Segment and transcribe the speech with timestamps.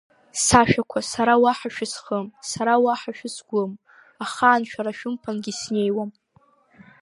[0.43, 3.71] Сашәақәа сара уаҳа шәысхым, сара уаҳа шәысгәым,
[4.23, 6.11] ахаан шәара шәымԥангьы снеиуам!